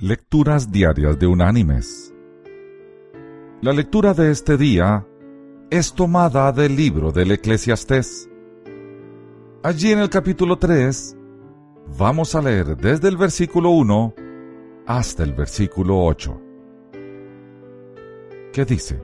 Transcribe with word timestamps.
Lecturas 0.00 0.70
Diarias 0.70 1.18
de 1.18 1.26
Unánimes. 1.26 2.14
La 3.60 3.72
lectura 3.72 4.14
de 4.14 4.30
este 4.30 4.56
día 4.56 5.04
es 5.70 5.92
tomada 5.92 6.52
del 6.52 6.76
libro 6.76 7.10
del 7.10 7.32
Eclesiastés. 7.32 8.30
Allí 9.64 9.90
en 9.90 9.98
el 9.98 10.08
capítulo 10.08 10.56
3 10.56 11.16
vamos 11.98 12.36
a 12.36 12.42
leer 12.42 12.76
desde 12.76 13.08
el 13.08 13.16
versículo 13.16 13.70
1 13.70 14.14
hasta 14.86 15.24
el 15.24 15.32
versículo 15.32 16.00
8. 16.04 16.42
¿Qué 18.52 18.64
dice? 18.64 19.02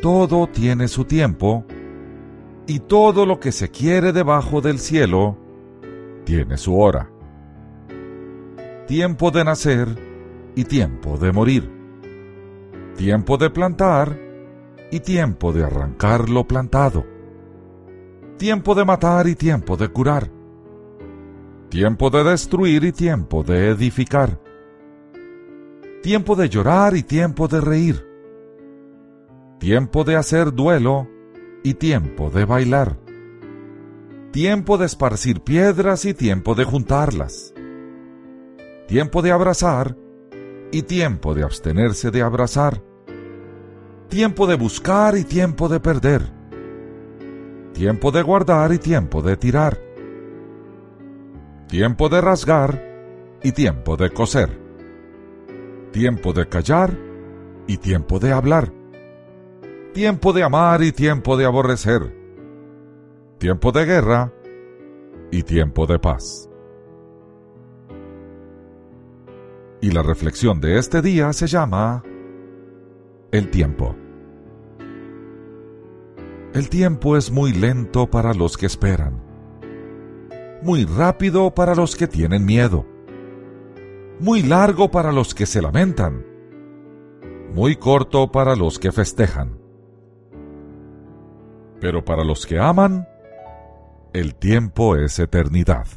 Todo 0.00 0.48
tiene 0.48 0.88
su 0.88 1.04
tiempo 1.04 1.64
y 2.66 2.80
todo 2.80 3.24
lo 3.24 3.38
que 3.38 3.52
se 3.52 3.70
quiere 3.70 4.12
debajo 4.12 4.60
del 4.60 4.80
cielo 4.80 5.38
tiene 6.24 6.56
su 6.58 6.76
hora 6.76 7.11
tiempo 8.86 9.30
de 9.30 9.44
nacer 9.44 9.88
y 10.56 10.64
tiempo 10.64 11.16
de 11.16 11.32
morir, 11.32 11.70
tiempo 12.96 13.36
de 13.38 13.48
plantar 13.50 14.18
y 14.90 15.00
tiempo 15.00 15.52
de 15.52 15.64
arrancar 15.64 16.28
lo 16.28 16.46
plantado, 16.46 17.06
tiempo 18.36 18.74
de 18.74 18.84
matar 18.84 19.28
y 19.28 19.36
tiempo 19.36 19.76
de 19.76 19.88
curar, 19.88 20.30
tiempo 21.68 22.10
de 22.10 22.24
destruir 22.24 22.84
y 22.84 22.92
tiempo 22.92 23.44
de 23.44 23.68
edificar, 23.68 24.40
tiempo 26.02 26.34
de 26.34 26.48
llorar 26.48 26.96
y 26.96 27.04
tiempo 27.04 27.46
de 27.46 27.60
reír, 27.60 28.06
tiempo 29.60 30.02
de 30.02 30.16
hacer 30.16 30.52
duelo 30.52 31.08
y 31.62 31.74
tiempo 31.74 32.30
de 32.30 32.44
bailar, 32.44 32.98
tiempo 34.32 34.76
de 34.76 34.86
esparcir 34.86 35.40
piedras 35.40 36.04
y 36.04 36.14
tiempo 36.14 36.56
de 36.56 36.64
juntarlas 36.64 37.54
tiempo 38.86 39.22
de 39.22 39.30
abrazar 39.30 39.96
y 40.70 40.82
tiempo 40.82 41.34
de 41.34 41.44
abstenerse 41.44 42.10
de 42.10 42.22
abrazar, 42.22 42.82
tiempo 44.08 44.46
de 44.46 44.56
buscar 44.56 45.16
y 45.16 45.24
tiempo 45.24 45.68
de 45.68 45.80
perder, 45.80 46.22
tiempo 47.72 48.10
de 48.10 48.22
guardar 48.22 48.72
y 48.72 48.78
tiempo 48.78 49.22
de 49.22 49.36
tirar, 49.36 49.78
tiempo 51.68 52.08
de 52.08 52.20
rasgar 52.20 52.82
y 53.42 53.52
tiempo 53.52 53.96
de 53.96 54.10
coser, 54.10 54.60
tiempo 55.92 56.32
de 56.32 56.48
callar 56.48 56.96
y 57.66 57.76
tiempo 57.76 58.18
de 58.18 58.32
hablar, 58.32 58.72
tiempo 59.92 60.32
de 60.32 60.42
amar 60.42 60.82
y 60.82 60.92
tiempo 60.92 61.36
de 61.36 61.44
aborrecer, 61.44 62.16
tiempo 63.38 63.72
de 63.72 63.84
guerra 63.84 64.32
y 65.30 65.42
tiempo 65.42 65.86
de 65.86 65.98
paz. 65.98 66.51
Y 69.82 69.90
la 69.90 70.04
reflexión 70.04 70.60
de 70.60 70.78
este 70.78 71.02
día 71.02 71.32
se 71.32 71.48
llama 71.48 72.04
El 73.32 73.50
tiempo. 73.50 73.96
El 76.54 76.68
tiempo 76.68 77.16
es 77.16 77.32
muy 77.32 77.52
lento 77.52 78.08
para 78.08 78.32
los 78.32 78.56
que 78.56 78.66
esperan, 78.66 79.20
muy 80.62 80.84
rápido 80.84 81.52
para 81.52 81.74
los 81.74 81.96
que 81.96 82.06
tienen 82.06 82.44
miedo, 82.44 82.86
muy 84.20 84.42
largo 84.42 84.88
para 84.88 85.10
los 85.10 85.34
que 85.34 85.46
se 85.46 85.60
lamentan, 85.60 86.24
muy 87.52 87.74
corto 87.74 88.30
para 88.30 88.54
los 88.54 88.78
que 88.78 88.92
festejan. 88.92 89.58
Pero 91.80 92.04
para 92.04 92.22
los 92.22 92.46
que 92.46 92.60
aman, 92.60 93.08
el 94.12 94.36
tiempo 94.36 94.94
es 94.94 95.18
eternidad. 95.18 95.88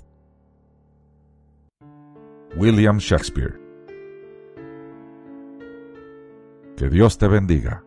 William 2.57 2.97
Shakespeare 2.97 3.64
Que 6.85 6.91
Dios 6.91 7.17
te 7.17 7.27
bendiga. 7.27 7.84